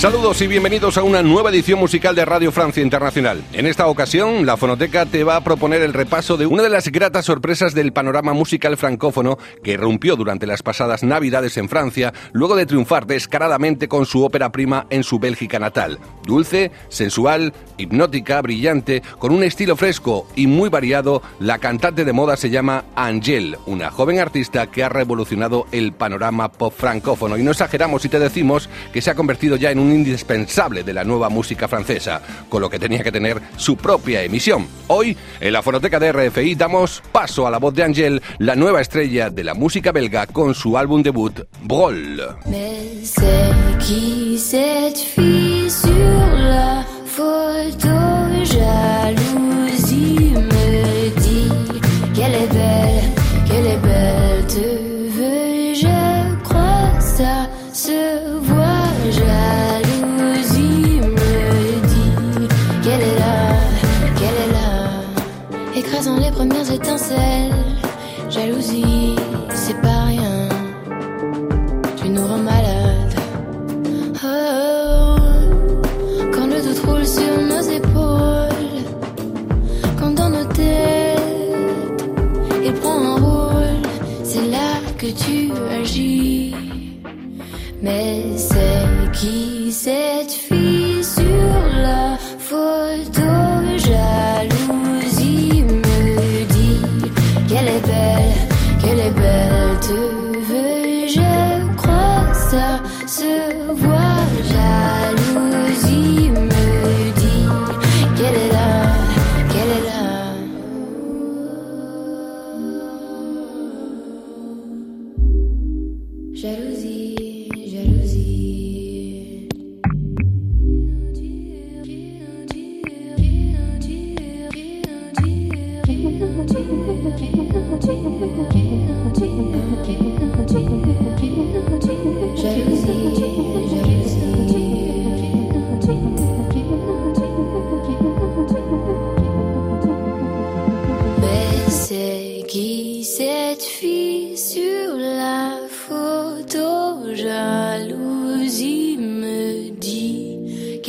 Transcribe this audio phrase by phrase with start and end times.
[0.00, 3.44] Saludos y bienvenidos a una nueva edición musical de Radio Francia Internacional.
[3.52, 6.88] En esta ocasión, la Fonoteca te va a proponer el repaso de una de las
[6.88, 12.56] gratas sorpresas del panorama musical francófono que rompió durante las pasadas Navidades en Francia, luego
[12.56, 15.98] de triunfar descaradamente con su ópera prima en su Bélgica natal.
[16.24, 22.38] Dulce, sensual, hipnótica, brillante, con un estilo fresco y muy variado, la cantante de moda
[22.38, 27.36] se llama Angèle, una joven artista que ha revolucionado el panorama pop francófono.
[27.36, 30.92] Y no exageramos si te decimos que se ha convertido ya en un indispensable de
[30.92, 34.66] la nueva música francesa, con lo que tenía que tener su propia emisión.
[34.88, 38.80] Hoy, en la fonoteca de RFI, damos paso a la voz de Angèle, la nueva
[38.80, 42.36] estrella de la música belga, con su álbum debut, Brol.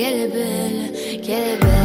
[0.01, 1.80] Qu'elle est belle, qu'elle est belle.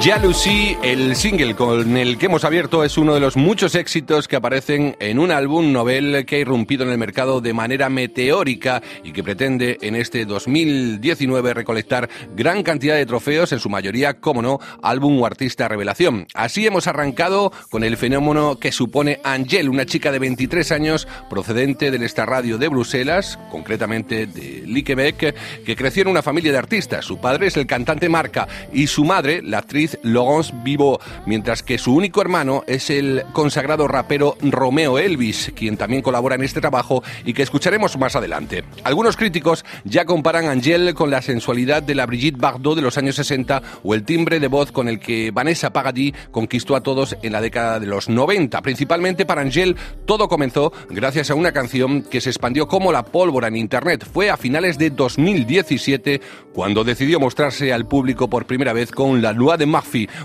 [0.00, 4.36] Jealousy, el single con el que hemos abierto, es uno de los muchos éxitos que
[4.36, 9.10] aparecen en un álbum novel que ha irrumpido en el mercado de manera meteórica y
[9.10, 14.60] que pretende en este 2019 recolectar gran cantidad de trofeos, en su mayoría, como no,
[14.84, 16.28] álbum o artista revelación.
[16.32, 21.90] Así hemos arrancado con el fenómeno que supone Angel, una chica de 23 años procedente
[21.90, 27.04] del Estarradio de Bruselas, concretamente de Liquebec, que creció en una familia de artistas.
[27.04, 31.78] Su padre es el cantante Marca y su madre, la actriz Laurence Vivo, mientras que
[31.78, 37.02] su único hermano es el consagrado rapero Romeo Elvis, quien también colabora en este trabajo
[37.24, 38.64] y que escucharemos más adelante.
[38.84, 42.98] Algunos críticos ya comparan a Angel con la sensualidad de la Brigitte Bardot de los
[42.98, 47.16] años 60 o el timbre de voz con el que Vanessa Paradis conquistó a todos
[47.22, 48.60] en la década de los 90.
[48.62, 49.76] Principalmente para Angel
[50.06, 54.06] todo comenzó gracias a una canción que se expandió como la pólvora en Internet.
[54.10, 56.20] Fue a finales de 2017
[56.52, 59.66] cuando decidió mostrarse al público por primera vez con La Loi de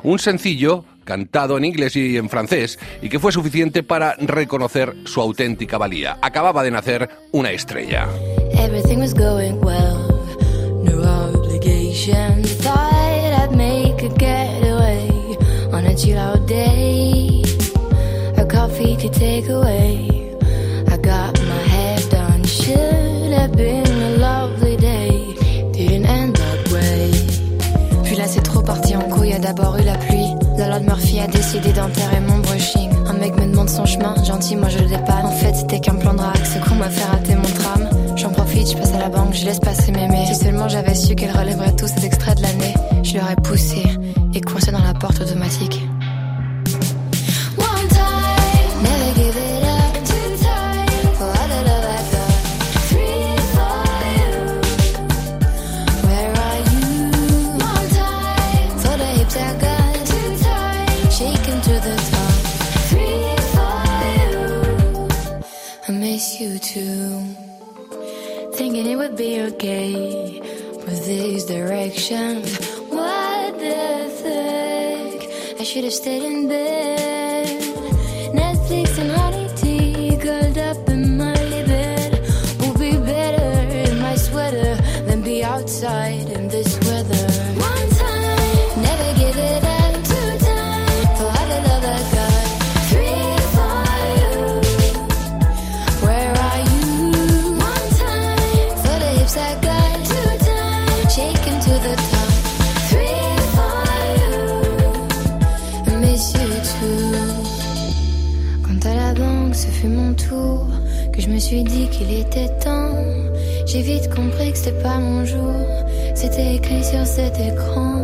[0.03, 5.21] Un sencillo cantado en inglés y en francés, y que fue suficiente para reconocer su
[5.21, 6.17] auténtica valía.
[6.21, 8.07] Acababa de nacer una estrella.
[29.43, 30.33] D'abord eu la pluie.
[30.57, 32.89] La Lord Murphy a décidé d'enterrer mon brushing.
[33.07, 35.25] Un mec me demande son chemin, gentil, moi je le dépanne.
[35.25, 37.89] En fait, c'était qu'un plan de drague, ce qu'on m'a fait rater mon tram.
[38.15, 40.27] J'en profite, je passe à la banque, je laisse passer mes mails.
[40.27, 42.73] Si seulement j'avais su qu'elle relèverait tous ces extraits de l'année,
[43.03, 43.83] je l'aurais poussé
[44.33, 45.81] et coincé dans la porte automatique.
[69.47, 70.41] Okay
[70.85, 72.57] with these directions.
[72.89, 75.59] What the fuck?
[75.59, 77.22] I should have stayed in bed.
[112.03, 112.95] Qu'il était temps.
[113.65, 115.55] J'ai vite compris que c'était pas mon jour.
[116.15, 118.01] C'était écrit sur cet écran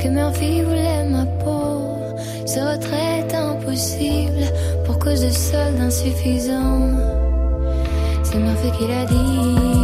[0.00, 2.14] que Murphy voulait ma peau.
[2.46, 4.44] Ce retraite impossible
[4.84, 6.90] pour cause de soldes insuffisants.
[8.24, 9.81] C'est Murphy qui l'a dit.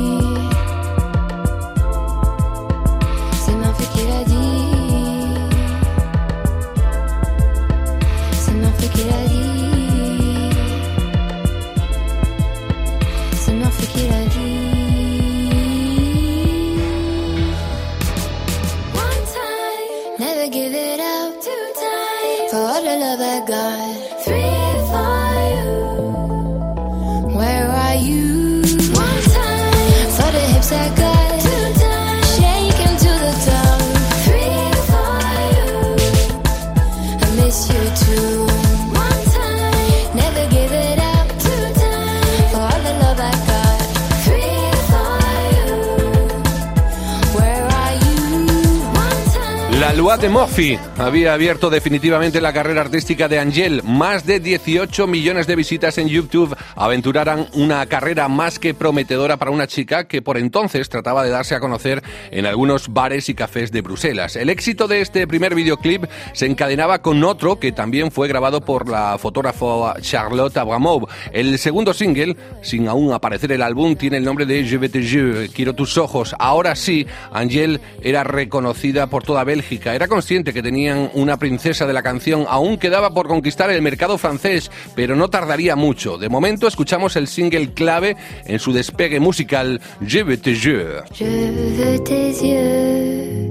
[50.17, 53.83] De Murphy había abierto definitivamente la carrera artística de Angel.
[53.85, 59.51] Más de 18 millones de visitas en YouTube aventuraran una carrera más que prometedora para
[59.51, 63.71] una chica que por entonces trataba de darse a conocer en algunos bares y cafés
[63.71, 64.35] de Bruselas.
[64.37, 68.89] El éxito de este primer videoclip se encadenaba con otro que también fue grabado por
[68.89, 71.07] la fotógrafa Charlotte Abramov.
[71.33, 75.51] El segundo single, sin aún aparecer el álbum, tiene el nombre de Je vais te
[75.53, 76.35] Quiero tus ojos.
[76.39, 81.93] Ahora sí, Angel era reconocida por toda Bélgica era consciente que tenían una princesa de
[81.93, 86.19] la canción, aún quedaba por conquistar el mercado francés, pero no tardaría mucho.
[86.19, 91.03] De momento escuchamos el single clave en su despegue musical, Je veux te jure.
[91.13, 93.51] Je veux tes yeux,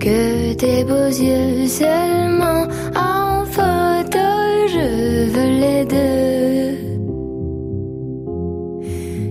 [0.00, 2.66] que tes beaux yeux seulement
[2.96, 4.26] en photo,
[4.68, 6.38] je veux les deux.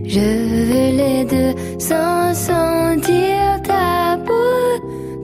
[0.06, 4.37] Je veux les deux sans sentir ta peau.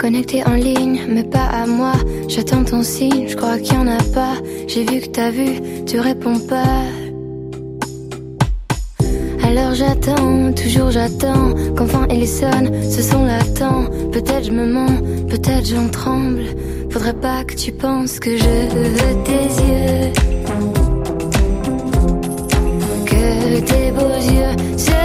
[0.04, 1.94] Connecté en ligne, mais pas à moi.
[2.28, 4.34] J'attends ton signe, je crois qu'il y en a pas.
[4.68, 6.84] J'ai vu que t'as vu, tu réponds pas.
[9.48, 13.86] Alors j'attends, toujours j'attends qu'enfin il sonne, ce son l'attend.
[14.12, 14.98] Peut-être je me mens,
[15.30, 16.48] peut-être j'en tremble.
[16.90, 20.12] Faudrait pas que tu penses que je veux tes yeux.
[23.06, 25.03] Que tes beaux yeux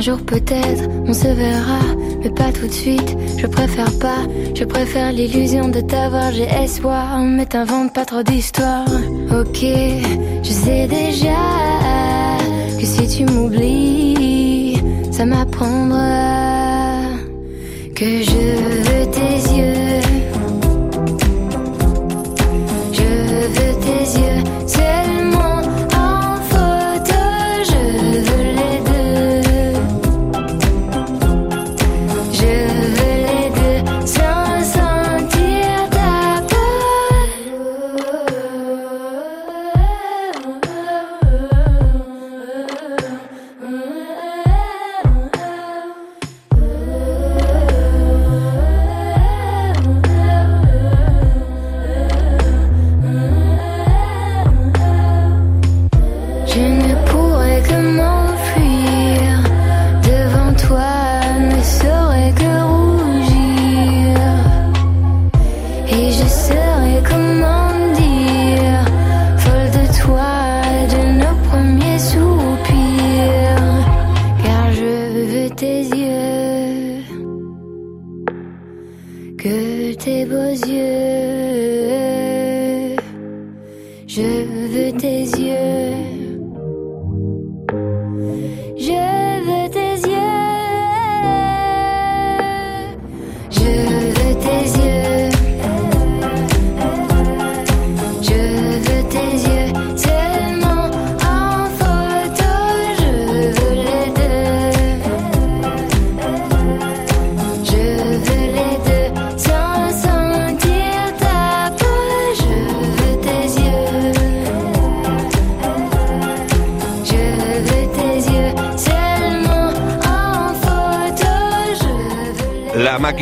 [0.00, 1.82] Un jour peut-être, on se verra,
[2.22, 3.14] mais pas tout de suite.
[3.36, 4.22] Je préfère pas,
[4.54, 6.32] je préfère l'illusion de t'avoir.
[6.32, 8.88] J'ai espoir, mais t'invente pas trop d'histoires.
[9.30, 9.62] Ok,
[10.42, 11.42] je sais déjà
[12.78, 14.80] que si tu m'oublies,
[15.10, 17.02] ça m'apprendra
[17.94, 18.79] que je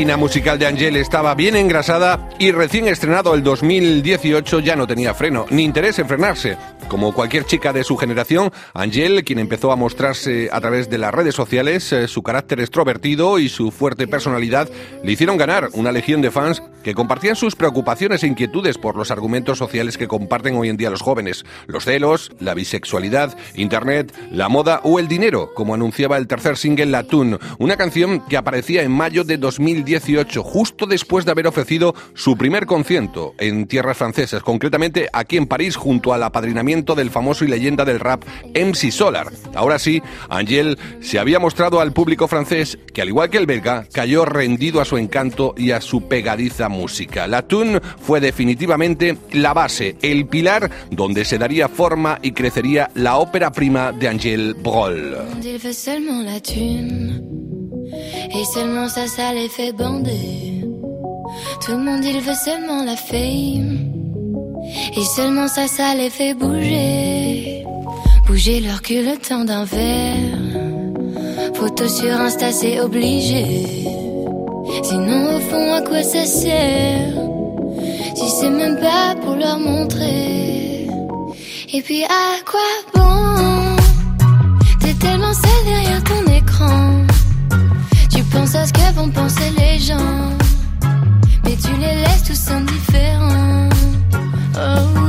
[0.08, 5.12] máquina musical de Angel estaba bien engrasada y recién estrenado el 2018 ya no tenía
[5.12, 6.56] freno, ni interés en frenarse.
[6.88, 11.12] Como cualquier chica de su generación, Angel, quien empezó a mostrarse a través de las
[11.12, 14.70] redes sociales, eh, su carácter extrovertido y su fuerte personalidad
[15.04, 19.10] le hicieron ganar una legión de fans que compartían sus preocupaciones e inquietudes por los
[19.10, 24.48] argumentos sociales que comparten hoy en día los jóvenes, los celos, la bisexualidad, Internet, la
[24.48, 28.82] moda o el dinero, como anunciaba el tercer single La Tune, una canción que aparecía
[28.82, 34.42] en mayo de 2018, justo después de haber ofrecido su primer concierto en tierras francesas,
[34.42, 39.30] concretamente aquí en París, junto al apadrinamiento del famoso y leyenda del rap MC Solar.
[39.54, 43.86] Ahora sí, Angel se había mostrado al público francés que, al igual que el belga,
[43.92, 47.26] cayó rendido a su encanto y a su pegadiza música.
[47.26, 53.18] La tune fue definitivamente la base, el pilar donde se daría forma y crecería la
[53.18, 55.16] ópera prima de Angel Brol.
[58.30, 59.72] Et seulement ça, ça les fait
[66.34, 67.64] bouger.
[68.26, 70.38] Bouger leur cul le temps d'un verre.
[71.54, 73.64] Photo sur Insta, c'est obligé.
[74.82, 77.14] Sinon, au fond, à quoi ça sert?
[78.14, 80.86] Si c'est même pas pour leur montrer.
[81.72, 83.76] Et puis, à quoi bon?
[84.80, 87.06] T'es tellement seul derrière ton écran.
[88.10, 90.36] Tu penses à ce que vont penser les gens.
[91.44, 93.77] Mais tu les laisses tous indifférents.
[94.60, 95.07] Oh.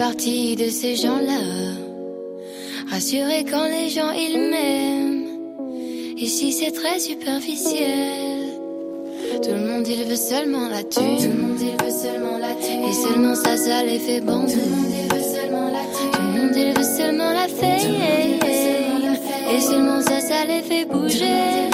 [0.00, 1.42] Partie de ces gens-là.
[2.90, 5.26] Rassurés quand les gens ils m'aiment.
[6.16, 8.40] Ici c'est très superficiel.
[9.42, 11.18] Tout le monde il veut seulement la thune.
[11.18, 12.82] Tout le monde il veut seulement la thune.
[12.88, 14.46] Et seulement ça, ça les fait bon.
[14.46, 16.12] Tout le monde il veut seulement la thune.
[16.12, 17.46] Tout le monde il veut seulement la.
[19.52, 21.68] Et seulement ça, ça les fait bouger.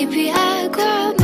[0.00, 1.17] Et puis à quoi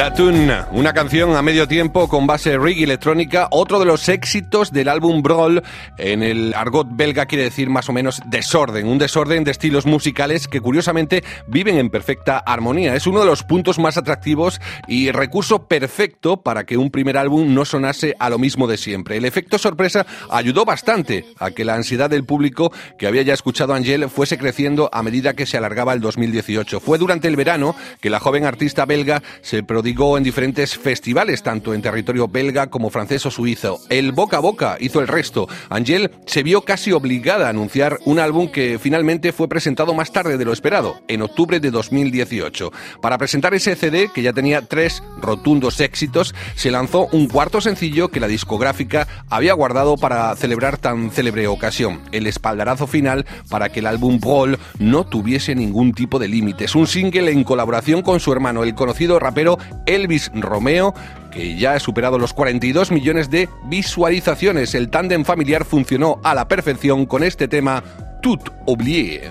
[0.00, 4.72] La Tune, una canción a medio tiempo con base reggae electrónica, otro de los éxitos
[4.72, 5.62] del álbum Brawl,
[5.98, 10.48] en el argot belga quiere decir más o menos desorden, un desorden de estilos musicales
[10.48, 12.94] que curiosamente viven en perfecta armonía.
[12.94, 17.52] Es uno de los puntos más atractivos y recurso perfecto para que un primer álbum
[17.52, 19.18] no sonase a lo mismo de siempre.
[19.18, 23.74] El efecto sorpresa ayudó bastante a que la ansiedad del público que había ya escuchado
[23.74, 26.80] a Angel fuese creciendo a medida que se alargaba el 2018.
[26.80, 31.74] Fue durante el verano que la joven artista belga se prodigó en diferentes festivales, tanto
[31.74, 33.80] en territorio belga como francés o suizo.
[33.90, 35.46] El boca a boca hizo el resto.
[35.68, 40.38] Angel se vio casi obligada a anunciar un álbum que finalmente fue presentado más tarde
[40.38, 42.72] de lo esperado, en octubre de 2018.
[43.02, 48.08] Para presentar ese CD, que ya tenía tres rotundos éxitos, se lanzó un cuarto sencillo
[48.08, 53.80] que la discográfica había guardado para celebrar tan célebre ocasión, el espaldarazo final para que
[53.80, 56.74] el álbum Brawl no tuviese ningún tipo de límites.
[56.74, 60.94] Un single en colaboración con su hermano, el conocido rapero Elvis Romeo,
[61.30, 64.74] que ya ha superado los 42 millones de visualizaciones.
[64.74, 67.82] El tándem familiar funcionó a la perfección con este tema
[68.22, 69.30] Tout oublié.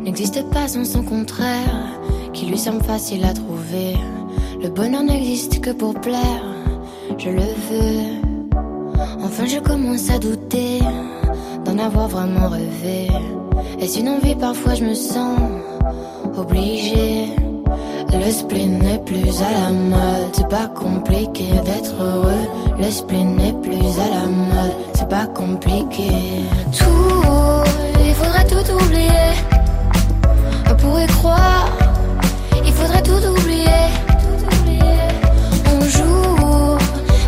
[0.00, 2.00] N'existe pas sans son contraire,
[2.32, 3.94] qui lui semble facile à trouver.
[4.60, 6.42] Le bonheur n'existe que pour plaire,
[7.18, 8.22] je le veux.
[9.22, 10.80] Enfin, je commence à douter
[11.64, 13.08] d'en avoir vraiment rêvé.
[13.80, 14.34] Est-ce une envie?
[14.34, 15.38] Parfois, je me sens
[16.36, 17.28] obligée.
[18.12, 22.46] Le spleen n'est plus à la mode, c'est pas compliqué d'être heureux.
[22.78, 26.10] Le spleen n'est plus à la mode, c'est pas compliqué.
[26.78, 27.64] Tout,
[28.04, 29.32] il faudrait tout oublier.
[30.70, 31.68] On pourrait croire,
[32.64, 33.88] il faudrait tout oublier.
[35.74, 36.76] On joue,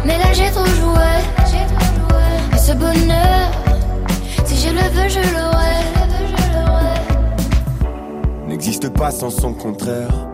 [0.04, 1.14] mais là j'ai trop joué.
[2.58, 3.50] Ce bonheur,
[4.44, 5.80] si je le veux, je l'aurai.
[8.46, 10.33] N'existe pas sans son contraire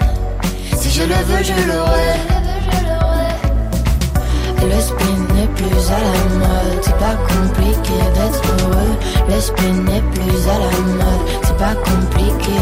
[0.91, 2.15] je le veux, je l'aurai.
[4.63, 8.95] Le spin n'est plus à la mode, c'est pas compliqué d'être heureux.
[9.29, 12.59] Le spin n'est plus à la mode, c'est pas compliqué.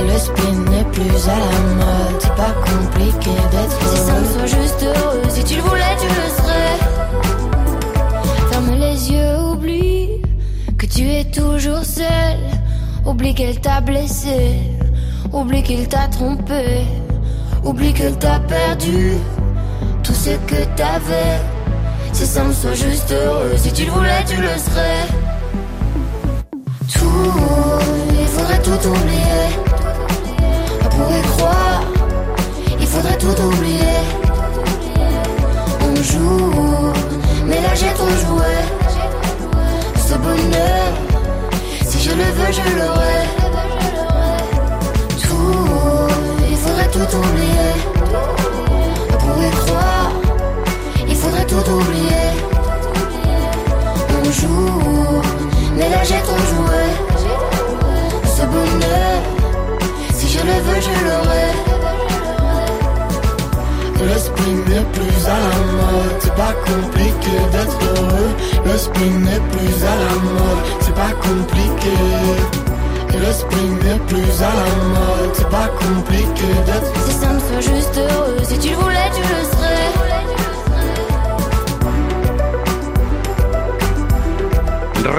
[0.00, 3.96] Le spin n'est plus à la mode, c'est pas compliqué d'être heureux.
[3.96, 6.78] Si ça me soit juste heureux, si tu le voulais, tu le serais.
[8.50, 10.08] Ferme les yeux, oublie
[10.76, 12.38] que tu es toujours seul.
[13.06, 14.58] Oublie qu'elle t'a blessé,
[15.32, 16.86] oublie qu'il t'a trompé.
[17.64, 19.12] Oublie que t'as perdu
[20.02, 21.40] tout ce que t'avais.
[22.12, 23.52] C'est simple, sois juste heureux.
[23.56, 25.06] Si tu le voulais, tu le serais.
[26.92, 27.32] Tout,
[28.20, 29.46] il faudrait tout oublier.
[30.90, 31.82] Pour y croire,
[32.78, 33.98] il faudrait tout oublier.
[35.80, 36.92] On joue,
[37.46, 38.54] mais là j'ai trop joué.
[40.06, 40.92] Ce bonheur,
[41.86, 43.43] si je le veux, je l'aurai.
[46.82, 47.72] Tout oublier.
[49.18, 50.12] Pour y croire,
[51.08, 52.26] il faudrait tout oublier.
[54.16, 55.22] On joue,
[55.76, 56.84] mais là j'ai trop joué.
[58.36, 59.16] Ce bonheur,
[60.14, 61.48] si je le veux, je l'aurai.
[64.06, 68.32] Le spin n'est plus à la mode, c'est pas compliqué d'être heureux.
[68.66, 72.73] Le spin n'est plus à la mode, c'est pas compliqué.
[73.16, 76.92] Le spin n'est plus à la mode, c'est pas compliqué d'être.
[77.06, 79.22] Si ça me soit juste heureux, si tu le voulais, tu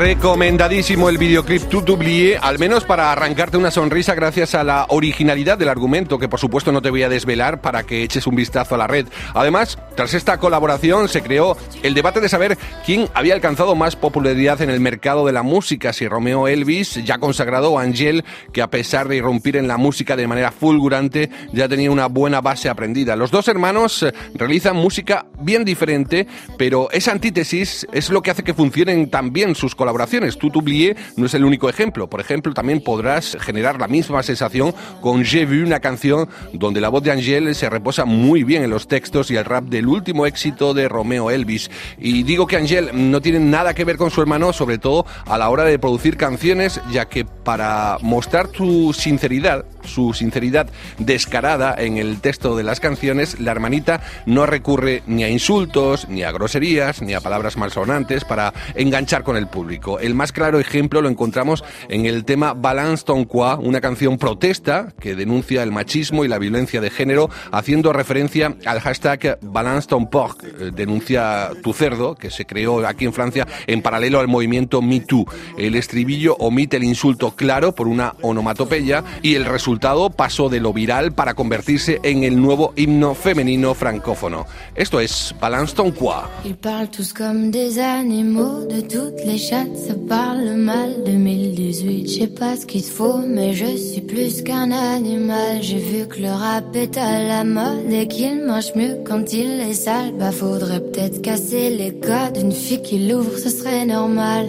[0.06, 5.58] Recomendadísimo el videoclip Tout Oublié, al menos para arrancarte una sonrisa gracias a la originalidad
[5.58, 8.76] del argumento, que por supuesto no te voy a desvelar para que eches un vistazo
[8.76, 9.08] a la red.
[9.34, 14.62] Además, tras esta colaboración se creó el debate de saber quién había alcanzado más popularidad
[14.62, 18.70] en el mercado de la música, si Romeo Elvis, ya consagrado, o Angel, que a
[18.70, 23.15] pesar de irrumpir en la música de manera fulgurante, ya tenía una buena base aprendida.
[23.15, 26.28] Los dos hermanos eh, realizan música bien diferente,
[26.60, 29.94] pero esa antítesis es lo que hace que funcionen tan bien sus colaboraciones.
[30.38, 32.10] Tout oublié no es el único ejemplo.
[32.10, 36.89] Por ejemplo, también podrás generar la misma sensación con J'ai vu, una canción donde la
[36.89, 40.25] voz de Angel se reposa muy bien en los textos y el rap del último
[40.25, 41.69] éxito de Romeo Elvis.
[41.97, 45.38] Y digo que Angel no tiene nada que ver con su hermano, sobre todo a
[45.38, 50.67] la hora de producir canciones, ya que para mostrar tu sinceridad, su sinceridad
[50.98, 56.24] descarada en el texto de las canciones, la hermanita no recurre ni a insultos, ni
[56.24, 60.00] a groserías, ni a palabras malsonantes para enganchar con el público.
[60.00, 64.93] El más claro ejemplo lo encontramos en el tema Balance ton quoi, una canción protesta
[65.00, 70.10] que denuncia el machismo y la violencia de género, haciendo referencia al hashtag Balance ton
[70.10, 74.82] porc, eh, denuncia tu cerdo, que se creó aquí en Francia en paralelo al movimiento
[74.82, 75.26] Me Too.
[75.58, 80.61] El estribillo omite el insulto claro por una onomatopeya y el resultado resultado pasó de
[80.61, 84.45] lo viral para convertirse en el nuevo himno femenino francófono.
[84.73, 86.29] Esto es Balance ton quoi.
[86.45, 91.03] Ils parlent tous comme des animaux, de toutes les chattes, ça parle mal.
[91.05, 95.61] 2018, je sais pas ce qu'il faut, mais je suis plus qu'un animal.
[95.61, 99.59] J'ai vu que le rap est à la mode et qu'il marche mieux quand il
[99.59, 100.13] est sale.
[100.17, 104.47] Bah faudrait peut-être casser les codes, une fille qui l'ouvre, ce serait normal.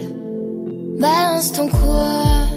[0.99, 2.56] Balance ton quoi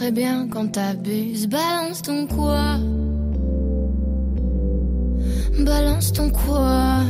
[0.00, 1.46] Très bien quand t'abuses.
[1.46, 2.78] Balance ton quoi?
[5.58, 7.00] Balance ton quoi?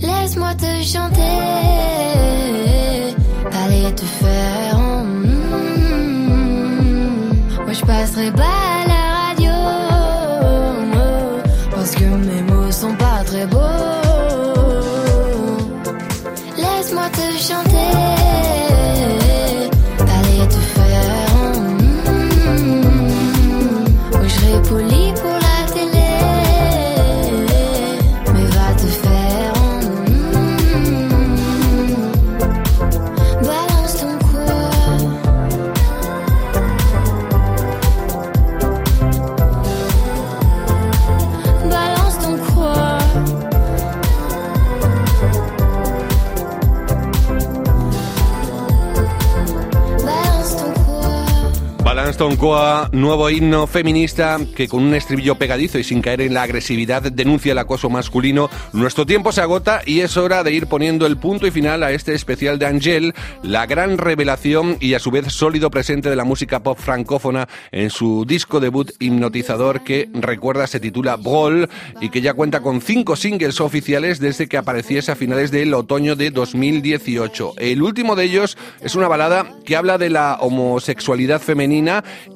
[0.00, 1.40] Laisse-moi te chanter.
[3.64, 4.78] Allez te faire.
[7.64, 8.63] Moi je passerai pas
[51.94, 52.04] quoi.
[52.04, 56.34] Balance ton quoi, nuevo himno feminista que con un estribillo pegadizo y sin caer en
[56.34, 58.50] la agresividad denuncia el acoso masculino.
[58.72, 61.92] Nuestro tiempo se agota y es hora de ir poniendo el punto y final a
[61.92, 66.24] este especial de Angel, la gran revelación y a su vez sólido presente de la
[66.24, 71.68] música pop francófona en su disco debut hipnotizador que recuerda se titula Brol
[72.00, 76.16] y que ya cuenta con cinco singles oficiales desde que apareciese a finales del otoño
[76.16, 77.52] de 2018.
[77.58, 81.83] El último de ellos es una balada que habla de la homosexualidad femenina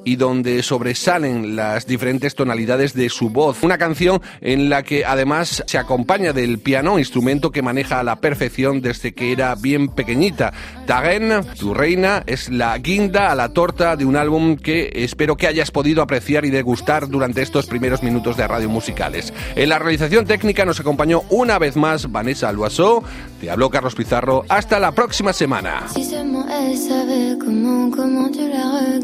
[0.05, 3.63] y donde sobresalen las diferentes tonalidades de su voz.
[3.63, 8.17] Una canción en la que además se acompaña del piano, instrumento que maneja a la
[8.17, 10.53] perfección desde que era bien pequeñita.
[10.85, 15.47] Tagen, tu reina, es la guinda a la torta de un álbum que espero que
[15.47, 19.33] hayas podido apreciar y degustar durante estos primeros minutos de radio musicales.
[19.55, 23.03] En la realización técnica nos acompañó una vez más Vanessa Loiseau.
[23.39, 24.45] Te habló Carlos Pizarro.
[24.49, 25.87] Hasta la próxima semana.
[25.93, 26.49] Si seulement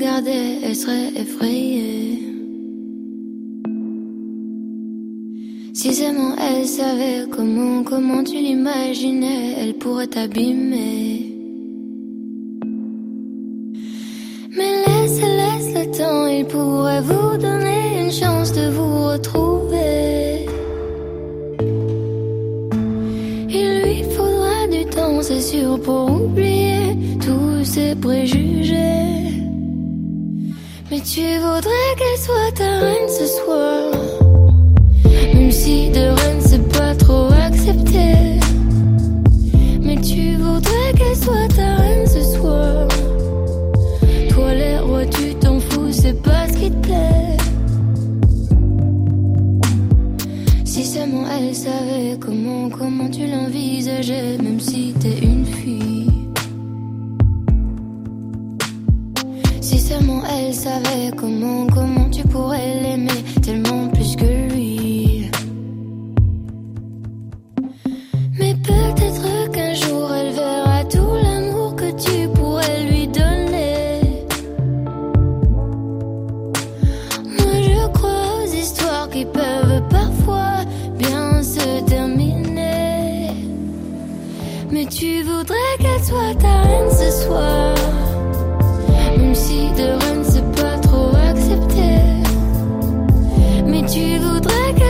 [0.06, 2.20] la elle serait effrayée.
[5.74, 11.32] Si seulement elle savait comment, comment tu l'imaginais, elle pourrait t'abîmer.
[14.58, 20.46] Mais laisse, laisse le temps, il pourrait vous donner une chance de vous retrouver.
[23.50, 29.25] Il lui faudra du temps, c'est sûr, pour oublier tous ses préjugés.
[30.96, 33.92] Mais tu voudrais qu'elle soit ta reine ce soir.
[35.34, 38.40] Même si de reine c'est pas trop accepté.
[39.82, 41.25] Mais tu voudrais qu'elle soit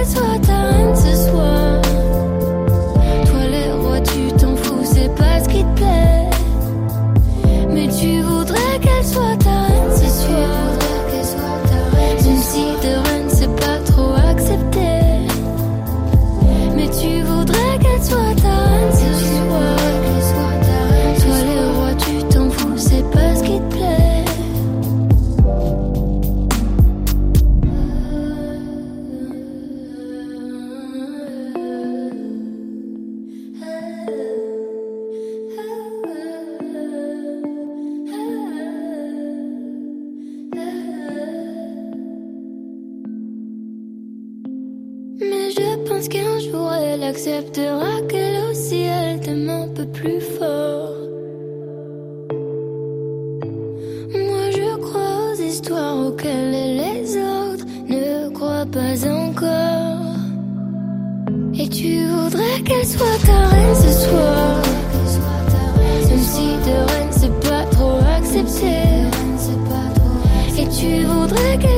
[0.06, 0.55] 错的
[49.96, 50.96] plus fort.
[54.30, 60.16] Moi je crois aux histoires auxquelles les autres ne croient pas encore.
[61.58, 64.62] Et tu voudrais qu'elle soit ta reine ce soir.
[66.10, 68.76] Même si de reine c'est pas trop accepté.
[70.58, 71.75] Et tu voudrais qu'elle